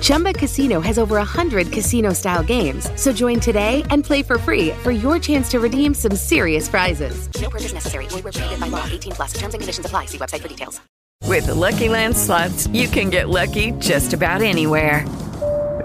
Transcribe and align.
Chumba 0.00 0.32
Casino 0.32 0.80
has 0.80 0.98
over 0.98 1.16
100 1.16 1.72
casino 1.72 2.12
style 2.12 2.42
games. 2.42 2.90
So 2.96 3.12
join 3.12 3.40
today 3.40 3.82
and 3.90 4.04
play 4.04 4.22
for 4.22 4.36
free 4.38 4.70
for 4.82 4.90
your 4.90 5.18
chance 5.18 5.48
to 5.52 5.60
redeem 5.60 5.94
some 5.94 6.16
serious 6.16 6.68
prizes. 6.68 7.28
No 7.40 7.48
purchase 7.48 7.72
necessary. 7.72 8.06
Void 8.08 8.22
prohibited 8.22 8.60
by 8.60 8.68
law. 8.68 8.84
18 8.90 9.12
plus. 9.12 9.32
Terms 9.32 9.54
and 9.54 9.60
conditions 9.62 9.86
apply. 9.86 10.06
See 10.06 10.18
website 10.18 10.40
for 10.40 10.48
details. 10.48 10.80
With 11.24 11.46
the 11.46 11.54
Lucky 11.54 11.88
Land 11.88 12.16
slots, 12.16 12.66
you 12.68 12.88
can 12.88 13.10
get 13.10 13.28
lucky 13.28 13.72
just 13.72 14.12
about 14.12 14.42
anywhere. 14.42 15.04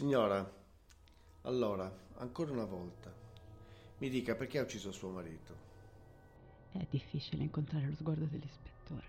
Signora, 0.00 0.50
allora, 1.42 1.94
ancora 2.14 2.52
una 2.52 2.64
volta, 2.64 3.12
mi 3.98 4.08
dica 4.08 4.34
perché 4.34 4.58
ha 4.58 4.62
ucciso 4.62 4.92
suo 4.92 5.10
marito. 5.10 5.54
È 6.72 6.86
difficile 6.88 7.42
incontrare 7.42 7.84
lo 7.84 7.94
sguardo 7.94 8.24
dell'ispettore. 8.24 9.06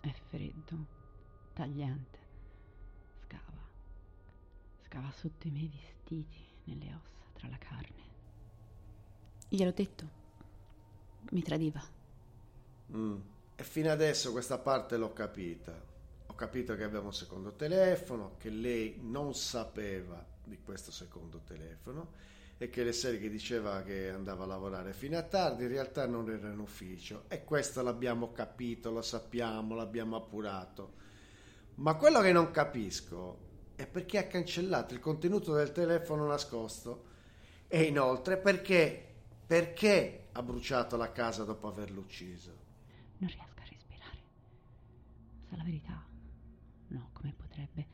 È 0.00 0.12
freddo, 0.28 0.76
tagliente. 1.52 2.18
Scava. 3.22 3.62
Scava 4.86 5.12
sotto 5.12 5.46
i 5.46 5.52
miei 5.52 5.68
vestiti, 5.68 6.44
nelle 6.64 6.92
ossa, 6.94 7.22
tra 7.34 7.46
la 7.46 7.58
carne. 7.58 8.02
Gliel'ho 9.48 9.70
detto. 9.70 10.08
Mi 11.30 11.42
tradiva. 11.42 11.80
Mm. 12.90 13.20
E 13.54 13.62
fino 13.62 13.88
adesso 13.92 14.32
questa 14.32 14.58
parte 14.58 14.96
l'ho 14.96 15.12
capita. 15.12 15.91
Ho 16.32 16.34
capito 16.34 16.74
che 16.74 16.82
abbiamo 16.82 17.08
un 17.08 17.12
secondo 17.12 17.52
telefono, 17.52 18.36
che 18.38 18.48
lei 18.48 18.98
non 19.02 19.34
sapeva 19.34 20.24
di 20.42 20.58
questo 20.64 20.90
secondo 20.90 21.42
telefono 21.44 22.12
e 22.56 22.70
che 22.70 22.82
le 22.84 22.92
serie 22.92 23.20
che 23.20 23.28
diceva 23.28 23.82
che 23.82 24.08
andava 24.08 24.44
a 24.44 24.46
lavorare 24.46 24.94
fino 24.94 25.18
a 25.18 25.22
tardi 25.22 25.64
in 25.64 25.68
realtà 25.68 26.06
non 26.06 26.30
era 26.30 26.48
in 26.48 26.58
ufficio. 26.58 27.24
E 27.28 27.44
questo 27.44 27.82
l'abbiamo 27.82 28.32
capito, 28.32 28.90
lo 28.90 29.02
sappiamo, 29.02 29.74
l'abbiamo 29.74 30.16
appurato. 30.16 30.94
Ma 31.74 31.96
quello 31.96 32.22
che 32.22 32.32
non 32.32 32.50
capisco 32.50 33.38
è 33.74 33.86
perché 33.86 34.16
ha 34.16 34.26
cancellato 34.26 34.94
il 34.94 35.00
contenuto 35.00 35.52
del 35.52 35.70
telefono 35.70 36.26
nascosto 36.26 37.04
e 37.68 37.82
inoltre 37.82 38.38
perché, 38.38 39.06
perché 39.46 40.28
ha 40.32 40.42
bruciato 40.42 40.96
la 40.96 41.12
casa 41.12 41.44
dopo 41.44 41.68
averlo 41.68 42.00
ucciso. 42.00 42.56
Non 43.18 43.28
riesco 43.28 43.60
a 43.60 43.64
respirare. 43.68 44.18
Sa 45.50 45.56
la 45.56 45.62
verità? 45.62 46.11
No, 46.92 47.08
come 47.12 47.32
potrebbe? 47.36 47.86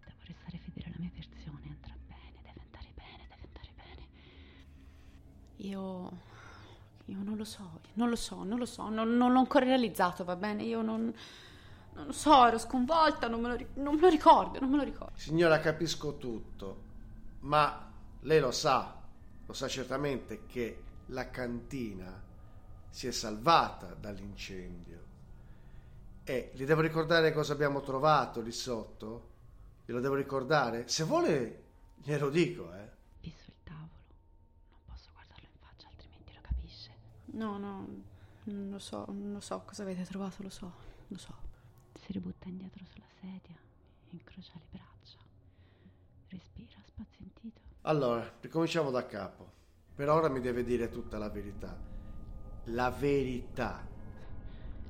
Devo 0.00 0.16
restare 0.24 0.58
fedele 0.58 0.86
alla 0.86 0.96
mia 0.98 1.10
versione. 1.14 1.68
Andrà 1.68 1.94
bene, 2.06 2.40
deve 2.42 2.60
andare 2.64 2.92
bene, 2.94 3.26
deve 3.28 3.42
andare 3.44 3.70
bene. 3.74 4.06
Io. 5.56 6.34
Io 7.08 7.22
non 7.22 7.36
lo 7.36 7.44
so, 7.44 7.80
non 7.94 8.08
lo 8.08 8.16
so, 8.16 8.42
non 8.42 8.58
lo 8.58 8.66
so, 8.66 8.88
non, 8.88 9.16
non 9.16 9.30
l'ho 9.32 9.38
ancora 9.38 9.64
realizzato, 9.64 10.24
va 10.24 10.34
bene? 10.34 10.64
Io 10.64 10.82
non. 10.82 11.14
Non 11.94 12.06
lo 12.06 12.12
so, 12.12 12.46
ero 12.46 12.58
sconvolta, 12.58 13.26
non 13.28 13.40
me, 13.40 13.48
lo, 13.48 13.66
non 13.82 13.94
me 13.94 14.00
lo 14.00 14.08
ricordo, 14.08 14.58
non 14.60 14.68
me 14.70 14.76
lo 14.76 14.82
ricordo. 14.82 15.16
Signora, 15.16 15.60
capisco 15.60 16.18
tutto, 16.18 16.82
ma 17.40 17.90
lei 18.20 18.38
lo 18.38 18.50
sa, 18.50 19.00
lo 19.46 19.52
sa 19.54 19.66
certamente 19.66 20.44
che 20.46 20.82
la 21.06 21.30
cantina 21.30 22.22
si 22.90 23.06
è 23.06 23.12
salvata 23.12 23.94
dall'incendio. 23.94 25.05
E 26.28 26.50
gli 26.54 26.64
devo 26.64 26.80
ricordare 26.80 27.32
cosa 27.32 27.52
abbiamo 27.52 27.80
trovato 27.82 28.40
lì 28.40 28.50
sotto? 28.50 29.34
Glielo 29.84 30.00
devo 30.00 30.16
ricordare? 30.16 30.88
Se 30.88 31.04
vuole, 31.04 31.62
glielo 32.02 32.30
dico, 32.30 32.74
eh. 32.74 32.90
Fisso 33.20 33.44
il 33.46 33.62
tavolo. 33.62 34.02
Non 34.70 34.80
posso 34.86 35.10
guardarlo 35.12 35.46
in 35.48 35.58
faccia, 35.60 35.86
altrimenti 35.86 36.32
lo 36.34 36.40
capisce. 36.42 36.90
No, 37.26 37.58
no, 37.58 37.86
non 38.44 38.70
lo 38.70 38.78
so, 38.80 39.04
non 39.08 39.34
lo 39.34 39.40
so 39.40 39.62
cosa 39.64 39.82
avete 39.82 40.02
trovato, 40.04 40.42
lo 40.42 40.50
so, 40.50 40.72
lo 41.06 41.16
so. 41.16 41.32
Si 41.94 42.12
ributta 42.12 42.48
indietro 42.48 42.84
sulla 42.84 43.06
sedia, 43.20 43.56
incrocia 44.10 44.52
le 44.54 44.66
braccia, 44.68 45.18
respira 46.28 46.80
spazientito. 46.84 47.60
Allora, 47.82 48.28
ricominciamo 48.40 48.90
da 48.90 49.06
capo. 49.06 49.52
Per 49.94 50.08
ora 50.08 50.28
mi 50.28 50.40
deve 50.40 50.64
dire 50.64 50.88
tutta 50.90 51.18
la 51.18 51.28
verità. 51.28 51.78
La 52.64 52.90
verità. 52.90 53.86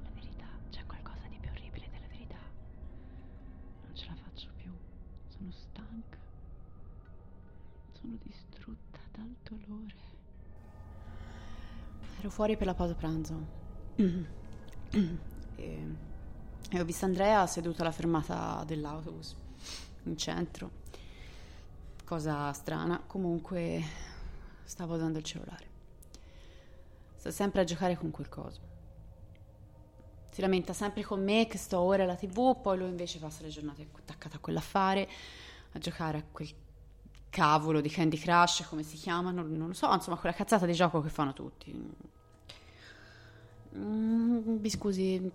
La 0.02 0.10
verità, 0.14 0.46
c'è 0.70 0.84
qualcosa 0.86 1.26
di 1.28 1.38
più 1.38 1.50
orribile 1.50 1.88
della 1.90 2.08
verità. 2.08 2.38
Non 3.84 3.94
ce 3.94 4.06
la 4.06 4.14
faccio 4.16 4.48
più, 4.56 4.72
sono 5.28 5.52
stanca. 5.52 6.18
Sono 8.16 8.20
distrutta 8.22 8.98
dal 9.12 9.34
dolore. 9.42 9.94
Ero 12.18 12.30
fuori 12.30 12.56
per 12.56 12.66
la 12.66 12.74
pausa 12.74 12.94
pranzo. 12.94 13.46
e, 13.96 15.86
e 16.70 16.80
ho 16.80 16.84
visto 16.84 17.04
Andrea 17.04 17.46
seduto 17.46 17.82
alla 17.82 17.92
fermata 17.92 18.64
dell'autobus 18.64 19.36
in 20.04 20.16
centro. 20.16 20.84
Cosa 22.04 22.52
strana, 22.52 23.02
comunque 23.06 23.82
stavo 24.64 24.94
usando 24.94 25.18
il 25.18 25.24
cellulare. 25.24 25.66
Sta 27.16 27.30
sempre 27.30 27.60
a 27.62 27.64
giocare 27.64 27.96
con 27.96 28.10
quel 28.10 28.28
coso. 28.28 28.60
Si 30.30 30.40
lamenta 30.40 30.72
sempre 30.72 31.02
con 31.02 31.22
me 31.22 31.46
che 31.46 31.58
sto 31.58 31.80
ora 31.80 32.04
alla 32.04 32.16
tv, 32.16 32.60
poi 32.60 32.78
lui 32.78 32.88
invece 32.88 33.18
passa 33.18 33.42
le 33.42 33.48
giornate 33.48 33.88
attaccato 33.92 34.36
a 34.36 34.38
quell'affare, 34.38 35.08
a 35.72 35.78
giocare 35.78 36.18
a 36.18 36.24
quel 36.30 36.54
cavolo 37.30 37.80
di 37.80 37.88
Candy 37.88 38.16
Crush, 38.16 38.66
come 38.68 38.82
si 38.82 38.96
chiama, 38.96 39.30
non, 39.30 39.48
lo 39.48 39.72
so, 39.72 39.92
insomma 39.92 40.16
quella 40.16 40.34
cazzata 40.34 40.66
di 40.66 40.72
gioco 40.72 41.00
che 41.00 41.08
fanno 41.08 41.32
tutti. 41.32 41.94
Mm, 43.76 44.58
mi 44.60 44.70
scusi, 44.70 45.30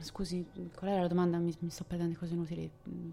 scusi, 0.00 0.44
qual 0.74 0.90
era 0.90 1.02
la 1.02 1.08
domanda? 1.08 1.38
Mi, 1.38 1.54
mi 1.60 1.70
sto 1.70 1.84
perdendo 1.84 2.18
cose 2.18 2.34
inutili, 2.34 2.70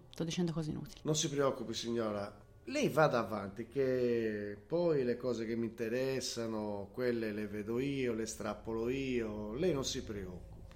sto 0.09 0.23
dicendo 0.23 0.51
cose 0.51 0.71
inutili. 0.71 1.01
Non 1.03 1.15
si 1.15 1.29
preoccupi, 1.29 1.73
signora. 1.73 2.45
Lei 2.69 2.89
vada 2.89 3.19
avanti, 3.19 3.67
che 3.67 4.57
poi 4.67 5.03
le 5.03 5.15
cose 5.15 5.45
che 5.45 5.55
mi 5.55 5.67
interessano, 5.67 6.89
quelle 6.91 7.31
le 7.31 7.47
vedo 7.47 7.79
io, 7.79 8.13
le 8.13 8.25
strappolo 8.25 8.89
io. 8.89 9.53
Lei 9.53 9.73
non 9.73 9.85
si 9.85 10.03
preoccupi. 10.03 10.75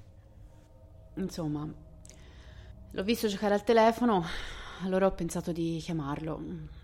Insomma, 1.16 1.68
l'ho 2.92 3.04
visto 3.04 3.28
giocare 3.28 3.56
al 3.56 3.64
telefono, 3.64 4.24
allora 4.84 5.08
ho 5.08 5.12
pensato 5.12 5.52
di 5.52 5.80
chiamarlo. 5.82 6.80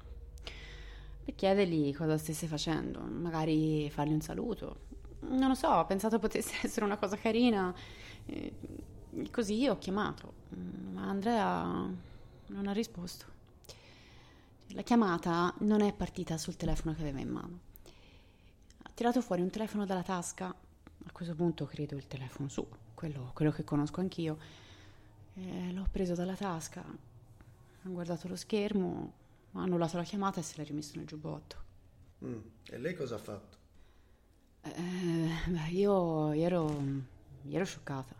Per 1.27 1.35
chiedergli 1.35 1.93
cosa 1.93 2.17
stesse 2.17 2.47
facendo, 2.47 3.01
magari 3.01 3.89
fargli 3.89 4.13
un 4.13 4.21
saluto. 4.21 4.85
Non 5.23 5.49
lo 5.49 5.55
so, 5.55 5.67
ho 5.67 5.85
pensato 5.85 6.19
potesse 6.19 6.55
essere 6.65 6.85
una 6.85 6.95
cosa 6.95 7.17
carina. 7.17 7.75
eh, 8.27 8.53
Così 9.29 9.67
ho 9.67 9.77
chiamato. 9.77 10.31
Ma 10.93 11.09
Andrea 11.09 11.63
non 11.65 12.67
ha 12.67 12.71
risposto. 12.71 13.25
La 14.67 14.83
chiamata 14.83 15.53
non 15.59 15.81
è 15.81 15.91
partita 15.91 16.37
sul 16.37 16.55
telefono 16.55 16.95
che 16.95 17.01
aveva 17.01 17.19
in 17.19 17.29
mano. 17.29 17.59
Ha 18.83 18.91
tirato 18.93 19.21
fuori 19.21 19.41
un 19.41 19.49
telefono 19.49 19.85
dalla 19.85 20.03
tasca, 20.03 20.47
a 20.47 21.11
questo 21.11 21.35
punto 21.35 21.65
credo 21.65 21.97
il 21.97 22.07
telefono 22.07 22.47
su, 22.47 22.65
quello, 22.93 23.31
quello 23.33 23.51
che 23.51 23.65
conosco 23.65 23.99
anch'io. 23.99 24.37
E 25.33 25.73
l'ho 25.73 25.87
preso 25.91 26.15
dalla 26.15 26.35
tasca, 26.35 26.85
ho 26.85 27.89
guardato 27.91 28.29
lo 28.29 28.37
schermo, 28.37 29.11
ha 29.61 29.63
annullato 29.63 29.97
la 29.97 30.03
chiamata 30.03 30.39
e 30.39 30.43
se 30.43 30.55
l'ha 30.57 30.63
rimesso 30.63 30.93
nel 30.95 31.05
giubbotto. 31.05 31.65
Mm. 32.25 32.39
E 32.69 32.77
lei 32.77 32.95
cosa 32.95 33.15
ha 33.15 33.19
fatto? 33.19 33.57
Eh, 34.61 35.29
beh, 35.47 35.69
io, 35.69 36.31
ero, 36.31 36.81
ero 37.49 37.65
scioccata. 37.65 38.15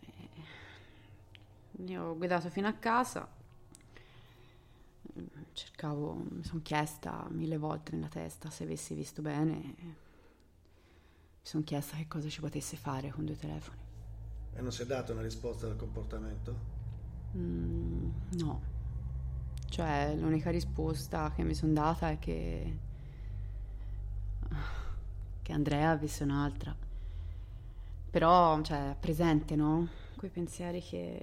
Eh, 0.00 1.84
io 1.84 2.04
ho 2.04 2.16
guidato 2.16 2.50
fino 2.50 2.68
a 2.68 2.72
casa, 2.72 3.28
cercavo, 5.52 6.14
mi 6.30 6.44
sono 6.44 6.60
chiesta 6.62 7.26
mille 7.30 7.58
volte 7.58 7.92
nella 7.92 8.08
testa 8.08 8.50
se 8.50 8.64
avessi 8.64 8.94
visto 8.94 9.22
bene, 9.22 9.54
mi 9.54 9.94
sono 11.42 11.62
chiesta 11.62 11.96
che 11.96 12.08
cosa 12.08 12.28
ci 12.28 12.40
potesse 12.40 12.76
fare 12.76 13.10
con 13.10 13.24
due 13.24 13.36
telefoni. 13.36 13.80
E 14.54 14.60
non 14.60 14.72
si 14.72 14.82
è 14.82 14.86
data 14.86 15.12
una 15.12 15.22
risposta 15.22 15.66
del 15.66 15.76
comportamento? 15.76 16.80
Mm, 17.36 18.10
no. 18.32 18.71
Cioè, 19.72 20.14
l'unica 20.18 20.50
risposta 20.50 21.32
che 21.34 21.42
mi 21.44 21.54
sono 21.54 21.72
data 21.72 22.10
è 22.10 22.18
che 22.18 22.76
che 25.40 25.52
Andrea 25.52 25.92
avesse 25.92 26.24
un'altra. 26.24 26.76
Però, 28.10 28.60
cioè, 28.60 28.94
presente, 29.00 29.56
no? 29.56 29.88
Quei 30.16 30.30
pensieri 30.30 30.82
che, 30.82 31.22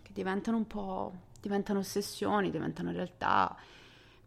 che 0.00 0.12
diventano 0.14 0.56
un 0.56 0.66
po'... 0.66 1.12
diventano 1.42 1.80
ossessioni, 1.80 2.50
diventano 2.50 2.90
realtà. 2.90 3.54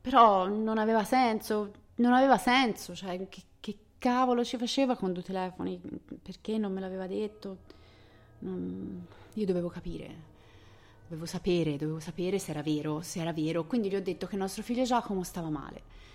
Però 0.01 0.47
non 0.47 0.77
aveva 0.77 1.03
senso, 1.03 1.71
non 1.95 2.13
aveva 2.13 2.37
senso, 2.37 2.93
cioè, 2.93 3.27
che, 3.27 3.41
che 3.59 3.77
cavolo 3.97 4.45
ci 4.45 4.57
faceva 4.57 4.95
con 4.95 5.13
due 5.13 5.23
telefoni? 5.23 5.81
Perché 6.21 6.59
non 6.59 6.73
me 6.73 6.79
l'aveva 6.79 7.07
detto? 7.07 7.57
Non... 8.41 9.03
Io 9.33 9.45
dovevo 9.47 9.69
capire. 9.69 10.35
Dovevo 11.07 11.25
sapere, 11.25 11.77
dovevo 11.77 11.99
sapere 11.99 12.37
se 12.37 12.51
era 12.51 12.61
vero, 12.61 13.01
se 13.01 13.21
era 13.21 13.31
vero. 13.31 13.65
Quindi 13.65 13.89
gli 13.89 13.95
ho 13.95 14.01
detto 14.01 14.27
che 14.27 14.35
il 14.35 14.41
nostro 14.41 14.63
figlio 14.63 14.83
Giacomo 14.83 15.23
stava 15.23 15.49
male 15.49 16.05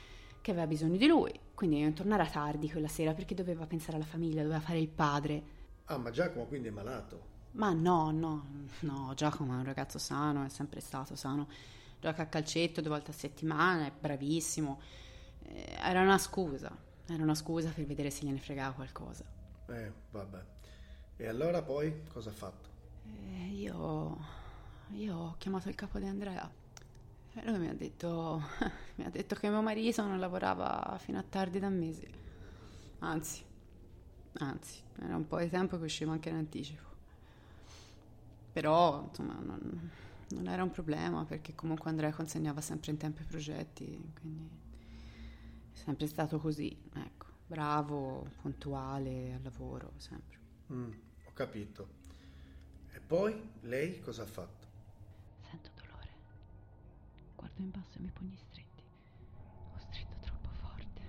che 0.43 0.51
aveva 0.51 0.67
bisogno 0.67 0.97
di 0.97 1.07
lui, 1.07 1.33
quindi 1.55 1.91
tornare 1.95 2.29
tardi 2.29 2.69
quella 2.69 2.89
sera 2.89 3.15
perché 3.15 3.35
doveva 3.35 3.65
pensare 3.65 3.97
alla 3.97 4.05
famiglia, 4.05 4.43
doveva 4.43 4.61
fare 4.61 4.81
il 4.81 4.89
padre. 4.89 5.43
Ah, 5.85 5.97
ma 5.97 6.11
Giacomo 6.11 6.47
quindi 6.47 6.69
è 6.69 6.71
malato? 6.73 7.31
Ma 7.53 7.73
no, 7.73 8.11
no, 8.11 8.47
no, 8.81 9.13
Giacomo 9.15 9.53
è 9.53 9.57
un 9.57 9.65
ragazzo 9.65 9.99
sano, 9.99 10.45
è 10.45 10.49
sempre 10.49 10.81
stato 10.81 11.15
sano. 11.15 11.49
Gioca 12.01 12.23
a 12.23 12.27
calcetto 12.27 12.81
due 12.81 12.91
volte 12.91 13.13
a 13.13 13.15
settimana, 13.15 13.87
è 13.87 13.93
bravissimo. 13.99 14.81
Eh, 15.45 15.77
era 15.81 16.01
una 16.01 16.19
scusa, 16.19 16.77
era 17.07 17.23
una 17.23 17.37
scusa 17.37 17.71
per 17.71 17.85
vedere 17.85 18.11
se 18.11 18.25
gliene 18.25 18.39
fregava 18.39 18.73
qualcosa. 18.75 19.25
Eh, 19.69 19.93
vabbè. 20.11 20.45
E 21.19 21.27
allora 21.29 21.63
poi 21.63 22.03
cosa 22.13 22.31
ha 22.31 22.33
fatto? 22.33 22.69
Eh, 23.05 23.47
io, 23.55 24.19
io 24.95 25.17
ho 25.17 25.35
chiamato 25.39 25.69
il 25.69 25.75
capo 25.75 25.99
di 25.99 26.07
Andrea 26.07 26.51
e 27.35 27.45
lui 27.45 27.59
mi 27.59 27.69
ha 27.69 27.75
detto, 27.75 28.43
mi 28.97 29.05
ha 29.05 29.11
detto 29.11 29.35
che 29.35 29.49
mio 29.49 29.63
marito 29.63 30.05
non 30.07 30.19
lavorava 30.19 30.97
fino 30.99 31.19
a 31.19 31.23
tardi 31.23 31.59
da 31.59 31.71
mesi. 31.71 32.07
Anzi, 32.99 33.43
anzi, 34.35 34.83
era 35.01 35.17
un 35.17 35.27
po' 35.27 35.39
di 35.39 35.49
tempo 35.49 35.79
che 35.79 35.85
usciva 35.85 36.13
anche 36.13 36.29
in 36.29 36.37
anticipo. 36.37 36.91
Però, 38.53 39.07
insomma, 39.09 39.39
non, 39.41 39.91
non 40.29 40.47
era 40.47 40.63
un 40.63 40.71
problema 40.71 41.25
perché 41.25 41.55
comunque 41.55 41.89
Andrea 41.89 42.13
consegnava 42.13 42.61
sempre 42.61 42.91
in 42.91 42.99
tempo 42.99 43.23
i 43.23 43.25
progetti, 43.25 44.13
quindi 44.21 44.51
è 45.73 45.77
sempre 45.77 46.07
stato 46.07 46.39
così, 46.39 46.77
ecco, 46.95 47.27
bravo, 47.47 48.27
puntuale 48.43 49.33
al 49.33 49.43
lavoro, 49.43 49.95
sempre. 49.97 50.39
Mm, 50.71 50.91
ho 51.25 51.33
capito. 51.33 52.01
E 52.93 53.01
poi 53.01 53.53
lei 53.63 54.01
cosa 54.01 54.23
ha 54.23 54.27
fatto? 54.27 54.62
Guardo 57.43 57.61
in 57.61 57.71
basso 57.71 57.95
e 57.95 57.99
i 57.99 58.01
miei 58.03 58.13
pugni 58.13 58.37
stretti. 58.37 58.83
Ho 59.75 59.79
stretto 59.79 60.17
troppo 60.21 60.49
forte. 60.61 61.03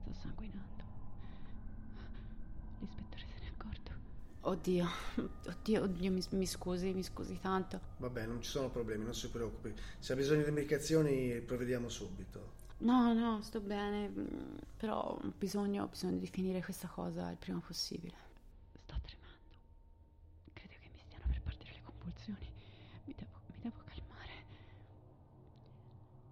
Sto 0.00 0.12
sanguinando. 0.14 0.84
L'ispettore 2.80 3.24
se 3.26 3.34
ne 3.38 3.44
è 3.44 3.50
accorto. 3.50 3.92
Oddio, 4.40 4.88
oddio, 5.46 5.82
oddio, 5.82 6.10
mi, 6.10 6.24
mi, 6.30 6.46
scusi, 6.46 6.92
mi 6.94 7.02
scusi 7.02 7.38
tanto. 7.38 7.80
Vabbè, 7.98 8.26
non 8.26 8.40
ci 8.40 8.48
sono 8.48 8.70
problemi, 8.70 9.04
non 9.04 9.14
si 9.14 9.28
preoccupi. 9.30 9.74
Se 9.98 10.14
ha 10.14 10.16
bisogno 10.16 10.44
di 10.44 10.50
medicazioni 10.50 11.38
provvediamo 11.40 11.88
subito. 11.90 12.56
No, 12.78 13.12
no, 13.12 13.42
sto 13.42 13.60
bene, 13.60 14.10
però 14.76 15.00
ho 15.02 15.32
bisogno, 15.36 15.82
ho 15.82 15.88
bisogno 15.88 16.18
di 16.18 16.28
finire 16.28 16.62
questa 16.62 16.86
cosa 16.88 17.28
il 17.30 17.36
prima 17.36 17.58
possibile. 17.58 18.16
Sto 18.84 18.94
tremando. 19.02 19.56
Credo 20.54 20.74
che 20.80 20.88
mi 20.94 21.00
stiano 21.04 21.24
per 21.28 21.42
partire 21.42 21.72
le 21.74 21.82
convulsioni. 21.82 22.48
Mi 23.04 23.14
devo 23.16 23.38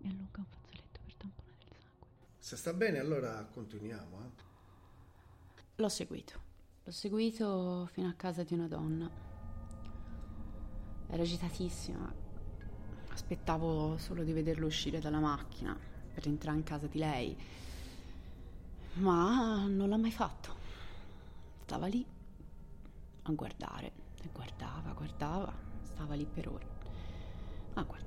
mi 0.06 0.12
allunga 0.12 0.38
un 0.38 0.46
fazzoletto 0.46 1.00
per 1.02 1.14
tamponare 1.16 1.56
il 1.58 1.74
sangue. 1.82 2.06
Se 2.46 2.54
sta 2.54 2.72
bene, 2.72 3.00
allora 3.00 3.44
continuiamo. 3.52 4.20
Eh? 4.20 4.30
L'ho 5.74 5.88
seguito. 5.88 6.40
L'ho 6.84 6.92
seguito 6.92 7.88
fino 7.90 8.06
a 8.06 8.12
casa 8.12 8.44
di 8.44 8.54
una 8.54 8.68
donna. 8.68 9.10
Era 11.08 11.22
agitatissima. 11.24 12.14
Aspettavo 13.08 13.98
solo 13.98 14.22
di 14.22 14.32
vederlo 14.32 14.66
uscire 14.66 15.00
dalla 15.00 15.18
macchina 15.18 15.76
per 16.14 16.28
entrare 16.28 16.56
in 16.56 16.62
casa 16.62 16.86
di 16.86 16.98
lei. 17.00 17.36
Ma 18.92 19.66
non 19.66 19.88
l'ha 19.88 19.98
mai 19.98 20.12
fatto. 20.12 20.54
Stava 21.64 21.88
lì 21.88 22.06
a 23.22 23.32
guardare. 23.32 23.90
Guardava, 24.32 24.92
guardava. 24.92 25.52
Stava 25.82 26.14
lì 26.14 26.24
per 26.24 26.46
ore. 26.46 26.66
A 27.74 27.82
guardare 27.82 28.05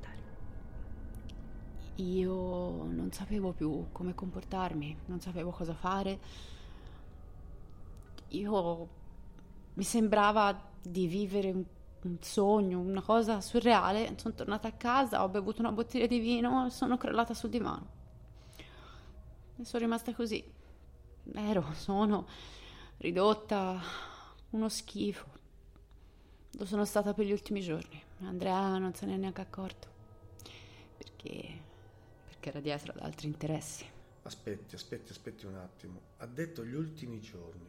io 2.01 2.84
non 2.86 3.10
sapevo 3.12 3.51
più 3.51 3.88
come 3.92 4.16
comportarmi, 4.16 4.98
non 5.06 5.19
sapevo 5.19 5.51
cosa 5.51 5.74
fare. 5.74 6.19
Io 8.30 8.88
mi 9.74 9.84
sembrava 9.84 10.68
di 10.81 11.07
vivere 11.07 11.51
un, 11.51 11.63
un 12.04 12.18
sogno, 12.22 12.80
una 12.80 13.01
cosa 13.01 13.42
surreale. 13.42 14.13
Sono 14.18 14.34
tornata 14.34 14.68
a 14.68 14.74
casa, 14.74 15.24
ho 15.24 15.30
bevuto 15.30 15.62
una 15.62 15.72
bottiglia 15.72 16.07
di 16.07 16.19
vino 16.19 16.66
e 16.66 16.69
sono 16.69 16.98
crollata 16.98 17.33
sul 17.33 17.50
divano. 17.50 17.88
E 19.57 19.66
sono 19.66 19.83
rimasta 19.83 20.14
così. 20.14 20.44
Ero, 21.33 21.66
sono 21.74 22.28
ridotta, 22.97 23.80
uno 24.52 24.69
schifo. 24.69 25.38
Lo 26.54 26.66
sono 26.66 26.85
stata 26.85 27.14
per 27.14 27.26
gli 27.26 27.31
ultimi 27.31 27.62
giorni. 27.62 28.02
Andrea 28.21 28.78
non 28.78 28.94
se 28.94 29.06
ne 29.06 29.14
è 29.16 29.18
neanche 29.18 29.42
accorto. 29.42 29.88
Perché 30.97 31.58
che 32.40 32.50
era 32.50 32.60
dietro 32.60 32.94
ad 32.94 33.00
altri 33.02 33.28
interessi. 33.28 33.86
Aspetti, 34.24 34.76
aspetti, 34.76 35.12
aspetti 35.12 35.46
un 35.46 35.56
attimo. 35.56 36.02
Ha 36.18 36.26
detto 36.26 36.66
gli 36.66 36.74
ultimi 36.74 37.19
giorni. 37.22 37.66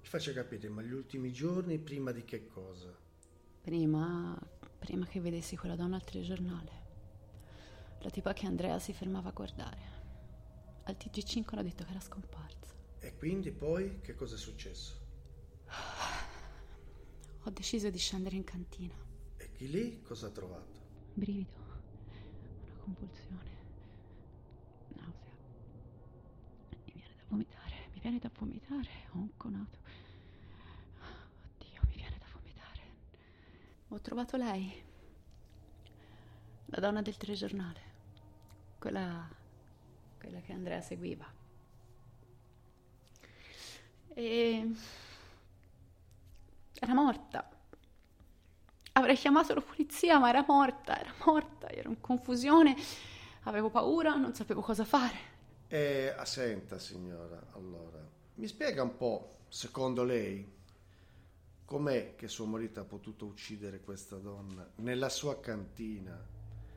Mi 0.00 0.06
faccia 0.06 0.32
capire, 0.32 0.68
ma 0.68 0.82
gli 0.82 0.92
ultimi 0.92 1.32
giorni 1.32 1.78
prima 1.78 2.12
di 2.12 2.24
che 2.24 2.46
cosa? 2.46 2.94
Prima, 3.62 4.38
prima 4.78 5.06
che 5.06 5.20
vedessi 5.20 5.56
quella 5.56 5.74
donna 5.74 5.96
al 5.96 6.04
telegiornale. 6.04 6.84
La 8.00 8.10
tipa 8.10 8.32
che 8.32 8.46
Andrea 8.46 8.78
si 8.78 8.92
fermava 8.92 9.30
a 9.30 9.32
guardare. 9.32 9.94
Al 10.84 10.96
TG5 10.96 11.58
ha 11.58 11.62
detto 11.62 11.84
che 11.84 11.90
era 11.90 12.00
scomparsa. 12.00 12.74
E 13.00 13.16
quindi 13.16 13.50
poi 13.50 14.00
che 14.00 14.14
cosa 14.14 14.36
è 14.36 14.38
successo? 14.38 15.04
Ho 17.42 17.50
deciso 17.50 17.90
di 17.90 17.98
scendere 17.98 18.36
in 18.36 18.44
cantina. 18.44 18.94
E 19.36 19.52
chi 19.52 19.68
lì 19.68 20.02
cosa 20.02 20.26
ha 20.26 20.30
trovato? 20.30 20.80
Brivido, 21.14 21.56
una 22.64 22.78
compulsione. 22.82 23.55
Vomitare, 27.28 27.88
mi 27.92 28.00
viene 28.00 28.18
da 28.18 28.30
vomitare, 28.36 28.90
ho 29.12 29.18
un 29.18 29.36
conato. 29.36 29.78
Oddio, 31.58 31.80
mi 31.88 31.94
viene 31.94 32.18
da 32.18 32.26
vomitare. 32.32 32.82
Ho 33.88 34.00
trovato 34.00 34.36
lei, 34.36 34.82
la 36.66 36.80
donna 36.80 37.02
del 37.02 37.16
telegiornale, 37.16 37.80
quella, 38.78 39.28
quella 40.18 40.40
che 40.40 40.52
Andrea 40.52 40.80
seguiva. 40.80 41.26
E 44.14 44.74
era 46.78 46.94
morta. 46.94 47.50
Avrei 48.92 49.16
chiamato 49.16 49.52
la 49.52 49.60
polizia, 49.60 50.18
ma 50.18 50.30
era 50.30 50.44
morta, 50.46 50.98
era 50.98 51.12
morta, 51.26 51.68
ero 51.68 51.90
in 51.90 52.00
confusione, 52.00 52.74
avevo 53.42 53.68
paura, 53.68 54.14
non 54.14 54.32
sapevo 54.34 54.62
cosa 54.62 54.84
fare. 54.84 55.35
E 55.68 56.14
ah, 56.16 56.24
senta 56.24 56.78
signora, 56.78 57.48
allora, 57.54 57.98
mi 58.34 58.46
spiega 58.46 58.82
un 58.82 58.96
po', 58.96 59.38
secondo 59.48 60.04
lei, 60.04 60.48
com'è 61.64 62.14
che 62.14 62.28
suo 62.28 62.46
marito 62.46 62.78
ha 62.78 62.84
potuto 62.84 63.26
uccidere 63.26 63.80
questa 63.80 64.16
donna 64.16 64.68
nella 64.76 65.08
sua 65.08 65.40
cantina 65.40 66.34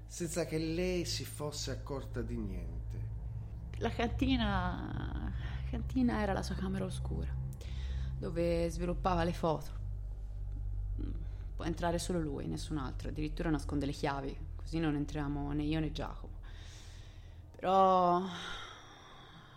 senza 0.07 0.45
che 0.45 0.57
lei 0.57 1.05
si 1.05 1.23
fosse 1.23 1.69
accorta 1.69 2.23
di 2.23 2.35
niente. 2.35 3.07
La 3.77 3.91
cantina, 3.91 5.31
cantina 5.69 6.19
era 6.21 6.33
la 6.33 6.41
sua 6.41 6.55
camera 6.55 6.85
oscura, 6.85 7.31
dove 8.17 8.67
sviluppava 8.71 9.23
le 9.23 9.33
foto. 9.33 9.77
Può 11.55 11.63
entrare 11.63 11.99
solo 11.99 12.19
lui, 12.19 12.47
nessun 12.47 12.77
altro, 12.77 13.09
addirittura 13.09 13.51
nasconde 13.51 13.85
le 13.85 13.91
chiavi, 13.91 14.35
così 14.55 14.79
non 14.79 14.95
entriamo 14.95 15.51
né 15.51 15.63
io 15.63 15.79
né 15.79 15.91
Giacomo. 15.91 16.37
Però 17.55 18.25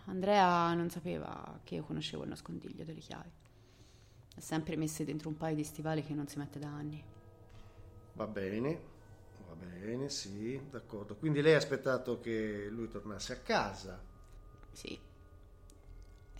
Andrea 0.05 0.73
non 0.73 0.89
sapeva 0.89 1.59
che 1.63 1.75
io 1.75 1.83
conoscevo 1.83 2.23
il 2.23 2.29
nascondiglio 2.29 2.83
delle 2.83 2.99
chiavi. 2.99 3.31
Ha 4.35 4.41
sempre 4.41 4.75
messe 4.75 5.05
dentro 5.05 5.29
un 5.29 5.37
paio 5.37 5.55
di 5.55 5.63
stivali 5.63 6.03
che 6.03 6.13
non 6.13 6.27
si 6.27 6.37
mette 6.37 6.59
da 6.59 6.67
anni. 6.67 7.03
Va 8.13 8.27
bene, 8.27 8.81
va 9.47 9.55
bene, 9.55 10.09
sì, 10.09 10.59
d'accordo. 10.69 11.15
Quindi 11.15 11.41
lei 11.41 11.53
ha 11.53 11.57
aspettato 11.57 12.19
che 12.19 12.67
lui 12.69 12.87
tornasse 12.89 13.33
a 13.33 13.37
casa? 13.37 14.01
Sì. 14.71 14.99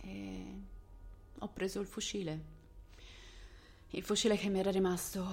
E 0.00 0.62
ho 1.38 1.48
preso 1.48 1.80
il 1.80 1.86
fucile. 1.86 2.52
Il 3.90 4.02
fucile 4.02 4.36
che 4.36 4.48
mi 4.48 4.58
era 4.58 4.70
rimasto 4.70 5.24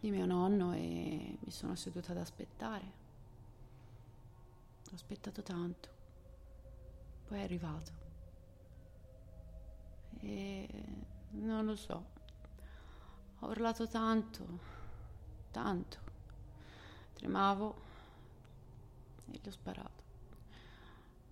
di 0.00 0.10
mio 0.10 0.26
nonno 0.26 0.72
e 0.72 1.36
mi 1.38 1.50
sono 1.50 1.76
seduta 1.76 2.12
ad 2.12 2.18
aspettare. 2.18 2.92
Ho 4.90 4.94
aspettato 4.94 5.42
tanto. 5.42 5.93
Poi 7.26 7.38
è 7.38 7.42
arrivato. 7.42 7.92
E 10.20 10.68
non 11.30 11.64
lo 11.64 11.76
so. 11.76 12.12
Ho 13.40 13.48
urlato 13.48 13.86
tanto, 13.88 14.46
tanto. 15.50 15.98
Tremavo 17.14 17.82
e 19.30 19.40
gli 19.42 19.48
ho 19.48 19.50
sparato. 19.50 20.02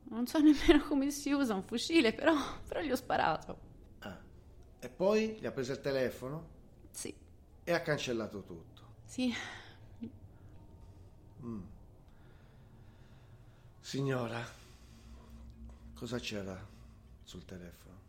Non 0.04 0.26
so 0.26 0.38
nemmeno 0.42 0.84
come 0.86 1.10
si 1.10 1.32
usa 1.32 1.54
un 1.54 1.62
fucile, 1.62 2.12
però, 2.12 2.34
però 2.66 2.80
gli 2.80 2.90
ho 2.90 2.96
sparato. 2.96 3.58
Ah. 4.00 4.18
E 4.78 4.88
poi 4.88 5.38
gli 5.40 5.46
ha 5.46 5.52
preso 5.52 5.72
il 5.72 5.80
telefono? 5.80 6.48
Sì. 6.90 7.14
E 7.64 7.72
ha 7.72 7.80
cancellato 7.80 8.42
tutto? 8.42 8.82
Sì. 9.04 9.34
Mm. 11.42 11.62
Signora, 13.80 14.46
cosa 16.02 16.18
c'era 16.18 16.60
sul 17.22 17.44
telefono? 17.44 18.00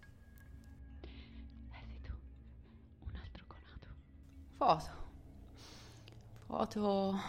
Esito, 1.69 2.11
un 3.05 3.15
altro 3.15 3.45
conato. 3.45 3.87
Foto. 4.55 4.91
Foto. 6.47 7.19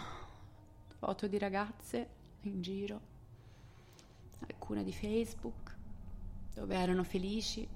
Foto 0.97 1.27
di 1.27 1.37
ragazze 1.37 2.09
in 2.41 2.63
giro. 2.63 2.99
Alcune 4.47 4.83
di 4.83 4.91
Facebook, 4.91 5.75
dove 6.55 6.75
erano 6.75 7.03
felici. 7.03 7.69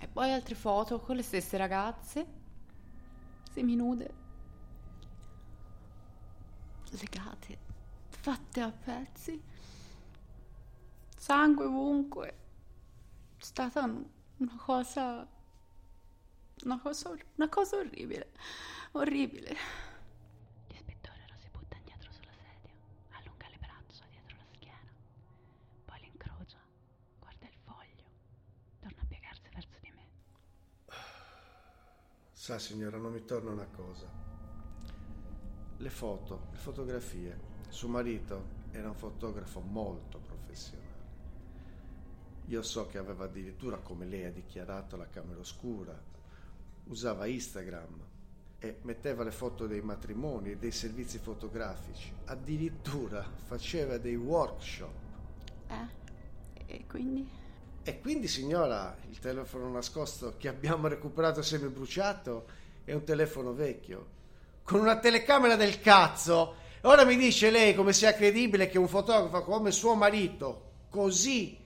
E 0.00 0.08
poi 0.08 0.32
altre 0.32 0.56
foto 0.56 0.98
con 0.98 1.14
le 1.14 1.22
stesse 1.22 1.56
ragazze, 1.56 2.26
seminude, 3.52 4.14
legate, 6.90 7.58
fatte 8.08 8.60
a 8.60 8.72
pezzi, 8.72 9.40
sangue 11.16 11.64
ovunque. 11.64 12.28
È 13.36 13.42
stata 13.42 13.82
una 13.82 14.56
cosa. 14.64 15.26
Una 16.64 16.80
cosa, 16.80 17.14
una 17.36 17.48
cosa 17.48 17.76
orribile. 17.76 18.32
Orribile. 18.92 19.56
L'ispettore 20.68 21.22
ora 21.24 21.36
si 21.38 21.48
butta 21.50 21.76
indietro 21.76 22.10
sulla 22.10 22.32
sedia, 22.32 22.72
allunga 23.10 23.46
le 23.50 23.58
braccia 23.58 24.04
dietro 24.08 24.36
la 24.38 24.44
schiena, 24.54 24.90
poi 25.84 26.00
le 26.00 26.06
incrocia, 26.06 26.58
guarda 27.18 27.46
il 27.46 27.56
foglio, 27.62 28.04
torna 28.80 29.02
a 29.02 29.04
piegarsi 29.06 29.48
verso 29.52 29.78
di 29.82 29.92
me. 29.94 30.08
Sa 32.32 32.58
signora, 32.58 32.96
non 32.96 33.12
mi 33.12 33.24
torna 33.26 33.50
una 33.50 33.66
cosa. 33.66 34.08
Le 35.76 35.90
foto, 35.90 36.48
le 36.52 36.58
fotografie. 36.58 37.54
Suo 37.68 37.88
marito 37.88 38.64
era 38.70 38.88
un 38.88 38.94
fotografo 38.94 39.60
molto 39.60 40.18
professionale. 40.20 40.85
Io 42.48 42.62
so 42.62 42.86
che 42.86 42.98
aveva 42.98 43.24
addirittura, 43.24 43.78
come 43.78 44.06
lei 44.06 44.24
ha 44.24 44.30
dichiarato, 44.30 44.96
la 44.96 45.08
camera 45.08 45.40
oscura. 45.40 45.98
Usava 46.84 47.26
Instagram 47.26 48.00
e 48.58 48.78
metteva 48.82 49.24
le 49.24 49.32
foto 49.32 49.66
dei 49.66 49.80
matrimoni 49.82 50.52
e 50.52 50.56
dei 50.56 50.70
servizi 50.70 51.18
fotografici. 51.18 52.12
Addirittura 52.26 53.28
faceva 53.46 53.98
dei 53.98 54.14
workshop. 54.14 54.94
Eh? 55.68 56.64
E 56.66 56.84
quindi? 56.86 57.28
E 57.82 58.00
quindi, 58.00 58.28
signora, 58.28 58.96
il 59.08 59.18
telefono 59.18 59.68
nascosto 59.68 60.34
che 60.36 60.46
abbiamo 60.46 60.86
recuperato 60.86 61.42
semi 61.42 61.68
bruciato 61.68 62.46
è 62.84 62.92
un 62.92 63.02
telefono 63.02 63.54
vecchio. 63.54 64.14
Con 64.62 64.80
una 64.80 64.98
telecamera 64.98 65.56
del 65.56 65.80
cazzo. 65.80 66.54
Ora 66.82 67.04
mi 67.04 67.16
dice 67.16 67.50
lei 67.50 67.74
come 67.74 67.92
sia 67.92 68.14
credibile 68.14 68.68
che 68.68 68.78
un 68.78 68.86
fotografo 68.86 69.42
come 69.42 69.72
suo 69.72 69.94
marito, 69.94 70.70
così 70.88 71.64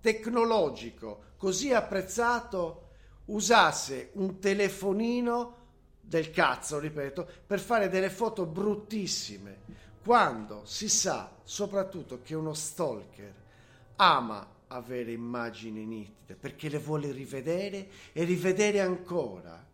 tecnologico, 0.00 1.22
così 1.36 1.72
apprezzato, 1.72 2.86
usasse 3.26 4.10
un 4.14 4.38
telefonino 4.38 5.56
del 6.00 6.30
cazzo, 6.30 6.78
ripeto, 6.78 7.28
per 7.46 7.60
fare 7.60 7.88
delle 7.88 8.10
foto 8.10 8.46
bruttissime, 8.46 9.60
quando 10.02 10.62
si 10.64 10.88
sa 10.88 11.30
soprattutto 11.42 12.20
che 12.22 12.34
uno 12.34 12.54
stalker 12.54 13.34
ama 13.96 14.56
avere 14.68 15.12
immagini 15.12 15.84
nitide 15.84 16.34
perché 16.34 16.68
le 16.68 16.78
vuole 16.78 17.10
rivedere 17.10 17.88
e 18.12 18.24
rivedere 18.24 18.80
ancora. 18.80 19.66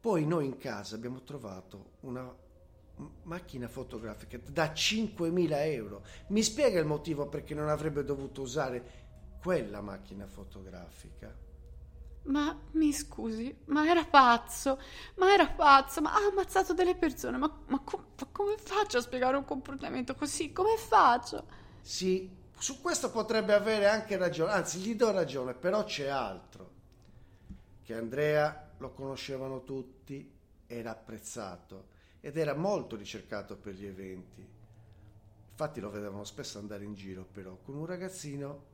Poi 0.00 0.26
noi 0.26 0.46
in 0.46 0.58
casa 0.58 0.96
abbiamo 0.96 1.22
trovato 1.22 1.92
una 2.00 2.32
macchina 3.24 3.68
fotografica 3.68 4.38
da 4.48 4.72
5.000 4.72 5.66
euro. 5.72 6.04
Mi 6.28 6.42
spiega 6.42 6.78
il 6.78 6.86
motivo 6.86 7.28
perché 7.28 7.54
non 7.54 7.68
avrebbe 7.68 8.04
dovuto 8.04 8.42
usare 8.42 9.02
quella 9.40 9.80
macchina 9.80 10.26
fotografica? 10.26 11.34
Ma 12.24 12.58
mi 12.72 12.92
scusi, 12.92 13.54
ma 13.66 13.86
era 13.86 14.04
pazzo, 14.04 14.80
ma 15.16 15.32
era 15.32 15.46
pazzo, 15.46 16.00
ma 16.00 16.14
ha 16.14 16.26
ammazzato 16.30 16.72
delle 16.72 16.96
persone, 16.96 17.36
ma, 17.36 17.52
ma, 17.66 17.80
com- 17.80 18.06
ma 18.18 18.28
come 18.32 18.56
faccio 18.56 18.96
a 18.96 19.02
spiegare 19.02 19.36
un 19.36 19.44
comportamento 19.44 20.14
così? 20.14 20.50
Come 20.50 20.76
faccio? 20.78 21.44
Sì, 21.82 22.30
su 22.56 22.80
questo 22.80 23.10
potrebbe 23.10 23.52
avere 23.52 23.88
anche 23.88 24.16
ragione, 24.16 24.52
anzi 24.52 24.78
gli 24.78 24.94
do 24.94 25.10
ragione, 25.10 25.52
però 25.52 25.84
c'è 25.84 26.06
altro. 26.06 26.72
Che 27.82 27.94
Andrea 27.94 28.70
lo 28.78 28.92
conoscevano 28.92 29.62
tutti, 29.62 30.32
era 30.66 30.92
apprezzato 30.92 31.92
ed 32.24 32.38
era 32.38 32.54
molto 32.54 32.96
ricercato 32.96 33.54
per 33.54 33.74
gli 33.74 33.84
eventi. 33.84 34.42
Infatti 35.50 35.78
lo 35.78 35.90
vedevano 35.90 36.24
spesso 36.24 36.58
andare 36.58 36.82
in 36.82 36.94
giro 36.94 37.26
però 37.30 37.54
con 37.62 37.74
un 37.74 37.84
ragazzino 37.84 38.64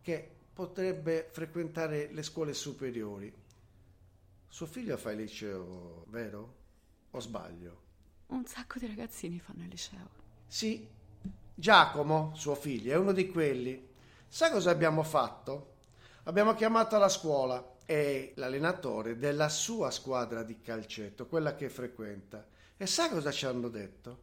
che 0.00 0.30
potrebbe 0.52 1.26
frequentare 1.28 2.12
le 2.12 2.22
scuole 2.22 2.54
superiori. 2.54 3.34
Suo 4.46 4.66
figlio 4.66 4.96
fa 4.96 5.10
il 5.10 5.18
liceo, 5.18 6.04
vero? 6.06 6.54
O 7.10 7.18
sbaglio? 7.18 7.82
Un 8.26 8.46
sacco 8.46 8.78
di 8.78 8.86
ragazzini 8.86 9.40
fanno 9.40 9.64
il 9.64 9.70
liceo. 9.70 10.08
Sì, 10.46 10.88
Giacomo, 11.52 12.30
suo 12.36 12.54
figlio, 12.54 12.92
è 12.92 12.96
uno 12.96 13.10
di 13.10 13.28
quelli. 13.28 13.88
Sa 14.28 14.52
cosa 14.52 14.70
abbiamo 14.70 15.02
fatto? 15.02 15.72
Abbiamo 16.24 16.54
chiamato 16.54 16.96
la 16.98 17.08
scuola 17.08 17.74
e 17.86 18.34
l'allenatore 18.36 19.16
della 19.16 19.48
sua 19.48 19.90
squadra 19.90 20.44
di 20.44 20.60
calcetto, 20.60 21.26
quella 21.26 21.56
che 21.56 21.68
frequenta. 21.68 22.53
E 22.76 22.86
sa 22.86 23.08
cosa 23.08 23.30
ci 23.30 23.46
hanno 23.46 23.68
detto? 23.68 24.22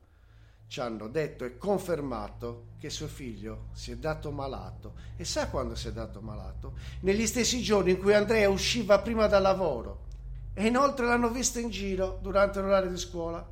Ci 0.67 0.79
hanno 0.79 1.07
detto 1.07 1.45
e 1.45 1.57
confermato 1.57 2.67
che 2.79 2.89
suo 2.89 3.07
figlio 3.07 3.67
si 3.73 3.91
è 3.91 3.97
dato 3.97 4.31
malato. 4.31 4.93
E 5.17 5.25
sa 5.25 5.49
quando 5.49 5.75
si 5.75 5.87
è 5.87 5.91
dato 5.91 6.21
malato? 6.21 6.73
Negli 7.01 7.27
stessi 7.27 7.61
giorni 7.61 7.91
in 7.91 7.99
cui 7.99 8.13
Andrea 8.13 8.49
usciva 8.49 8.99
prima 8.99 9.27
dal 9.27 9.41
lavoro. 9.41 10.09
E 10.53 10.67
inoltre 10.67 11.05
l'hanno 11.05 11.29
visto 11.29 11.59
in 11.59 11.69
giro 11.69 12.19
durante 12.21 12.59
l'orario 12.59 12.89
di 12.89 12.97
scuola. 12.97 13.45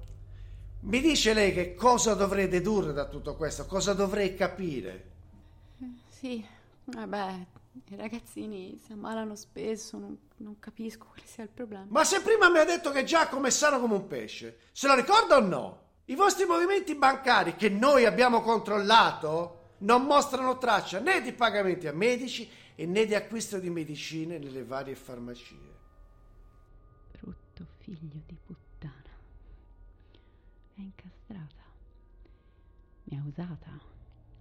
Mi 0.81 1.01
dice 1.01 1.33
lei 1.33 1.53
che 1.53 1.75
cosa 1.75 2.13
dovrei 2.13 2.47
dedurre 2.47 2.93
da 2.93 3.05
tutto 3.05 3.35
questo? 3.35 3.65
Cosa 3.65 3.93
dovrei 3.93 4.33
capire? 4.35 5.05
Sì, 6.09 6.45
vabbè, 6.85 7.45
i 7.85 7.95
ragazzini 7.95 8.79
si 8.83 8.91
ammalano 8.91 9.35
spesso, 9.35 9.97
non, 9.97 10.17
non, 10.37 10.59
capisco 10.59 11.05
quale 11.05 11.25
sia 11.25 11.43
il 11.43 11.49
problema. 11.49 11.85
Ma 11.89 12.03
se 12.03 12.21
prima 12.21 12.49
mi 12.49 12.59
ha 12.59 12.65
detto 12.65 12.91
che 12.91 13.03
Giacomo 13.03 13.47
è 13.47 13.49
sano 13.49 13.79
come 13.79 13.95
un 13.95 14.07
pesce, 14.07 14.59
se 14.71 14.87
lo 14.87 14.95
ricorda 14.95 15.37
o 15.37 15.41
no? 15.41 15.87
I 16.05 16.15
vostri 16.15 16.45
movimenti 16.45 16.95
bancari 16.95 17.55
che 17.55 17.69
noi 17.69 18.05
abbiamo 18.05 18.41
controllato 18.41 19.75
non 19.79 20.03
mostrano 20.03 20.57
traccia 20.57 20.99
né 20.99 21.21
di 21.21 21.33
pagamenti 21.33 21.87
a 21.87 21.93
medici 21.93 22.49
e 22.75 22.85
né 22.85 23.05
di 23.05 23.13
acquisto 23.13 23.59
di 23.59 23.69
medicine 23.69 24.37
nelle 24.37 24.63
varie 24.63 24.95
farmacie. 24.95 25.77
Brutto 27.11 27.67
figlio 27.77 28.21
di 28.25 28.37
puttana. 28.43 29.17
È 30.75 30.79
incastrata. 30.79 31.63
Mi 33.03 33.17
ha 33.17 33.23
usata. 33.25 33.79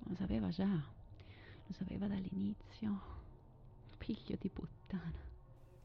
Lo 0.05 0.15
sapeva 0.15 0.49
già. 0.49 0.65
Lo 0.65 1.75
sapeva 1.75 2.07
dall'inizio. 2.07 3.18
Figlio 4.09 4.39
di 4.41 4.49
puttana. 4.49 5.23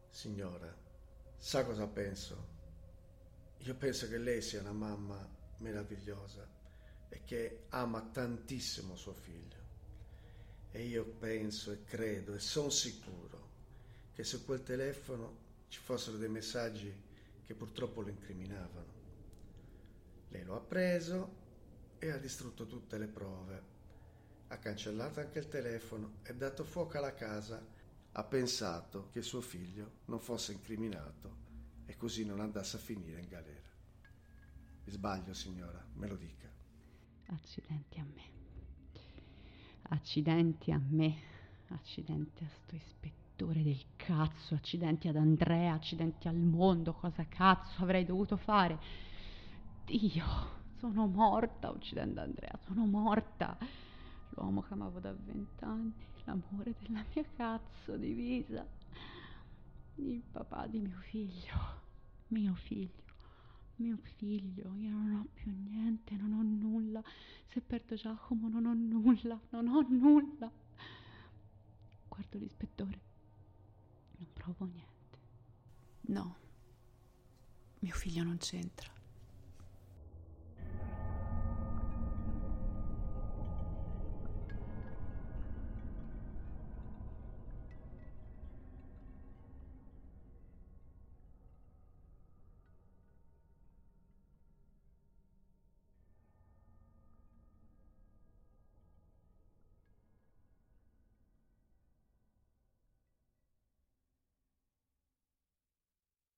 Signora, 0.09 0.73
sa 1.35 1.65
cosa 1.65 1.85
penso? 1.87 2.47
Io 3.57 3.75
penso 3.75 4.07
che 4.07 4.17
lei 4.17 4.41
sia 4.41 4.61
una 4.61 4.71
mamma 4.71 5.29
meravigliosa 5.57 6.49
e 7.09 7.25
che 7.25 7.65
ama 7.67 8.01
tantissimo 8.01 8.95
suo 8.95 9.11
figlio. 9.11 9.57
E 10.71 10.83
io 10.83 11.03
penso 11.03 11.73
e 11.73 11.83
credo 11.83 12.33
e 12.33 12.39
sono 12.39 12.69
sicuro 12.69 13.49
che 14.13 14.23
su 14.23 14.45
quel 14.45 14.63
telefono 14.63 15.39
ci 15.67 15.81
fossero 15.81 16.15
dei 16.15 16.29
messaggi 16.29 16.95
che 17.45 17.53
purtroppo 17.55 17.99
lo 17.99 18.07
incriminavano. 18.07 18.93
Lei 20.29 20.45
lo 20.45 20.55
ha 20.55 20.61
preso 20.61 21.35
e 21.99 22.09
ha 22.09 22.17
distrutto 22.17 22.67
tutte 22.67 22.97
le 22.97 23.07
prove. 23.07 23.61
Ha 24.47 24.57
cancellato 24.59 25.19
anche 25.19 25.39
il 25.39 25.49
telefono 25.49 26.19
e 26.23 26.33
dato 26.33 26.63
fuoco 26.63 26.97
alla 26.97 27.13
casa. 27.13 27.72
Ha 28.13 28.23
pensato 28.23 29.09
che 29.11 29.21
suo 29.21 29.41
figlio 29.41 29.99
non 30.05 30.19
fosse 30.19 30.53
incriminato 30.53 31.37
e 31.85 31.95
così 31.97 32.25
non 32.25 32.39
andasse 32.39 32.77
a 32.77 32.79
finire 32.79 33.19
in 33.19 33.27
galera. 33.27 33.67
Mi 34.85 34.91
sbaglio, 34.91 35.33
signora, 35.33 35.83
me 35.95 36.07
lo 36.07 36.15
dica. 36.15 36.49
Accidenti 37.27 37.99
a 37.99 38.05
me. 38.05 38.23
Accidenti 39.89 40.71
a 40.71 40.79
me. 40.89 41.21
Accidenti 41.69 42.43
a 42.43 42.49
sto 42.49 42.75
ispettore 42.75 43.63
del 43.63 43.83
cazzo. 43.95 44.55
Accidenti 44.55 45.07
ad 45.07 45.15
Andrea. 45.15 45.73
Accidenti 45.73 46.27
al 46.27 46.35
mondo. 46.35 46.93
Cosa 46.93 47.25
cazzo 47.27 47.81
avrei 47.81 48.05
dovuto 48.05 48.37
fare? 48.37 48.79
Dio. 49.85 50.61
Sono 50.83 51.07
morta 51.07 51.69
uccidendo 51.69 52.19
Andrea, 52.19 52.59
sono 52.65 52.85
morta. 52.85 53.57
L'uomo 54.35 54.61
che 54.61 54.73
amavo 54.73 54.99
da 54.99 55.13
vent'anni, 55.13 55.93
l'amore 56.23 56.75
della 56.79 57.03
mia 57.13 57.25
cazzo 57.35 57.95
di 57.97 58.13
vita, 58.13 58.67
il 59.95 60.21
papà 60.21 60.65
di 60.67 60.79
mio 60.79 60.99
figlio, 61.01 61.81
mio 62.29 62.55
figlio, 62.55 63.03
mio 63.75 63.97
figlio. 63.97 64.73
Io 64.75 64.89
non 64.89 65.13
ho 65.15 65.27
più 65.33 65.51
niente, 65.51 66.15
non 66.15 66.33
ho 66.33 66.41
nulla. 66.41 67.03
Se 67.47 67.61
perdo 67.61 67.95
Giacomo 67.95 68.47
non 68.49 68.65
ho 68.65 68.73
nulla, 68.73 69.39
non 69.49 69.67
ho 69.67 69.85
nulla. 69.87 70.51
Guardo 72.07 72.37
l'ispettore, 72.37 73.01
non 74.17 74.27
provo 74.33 74.65
niente. 74.65 74.91
No, 76.01 76.35
mio 77.79 77.93
figlio 77.93 78.23
non 78.23 78.37
c'entra. 78.37 78.92